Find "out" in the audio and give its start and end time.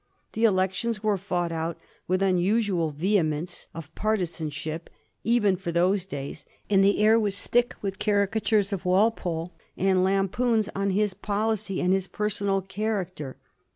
1.51-1.77